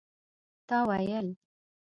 تا 0.67 0.77
ويل 0.87 1.27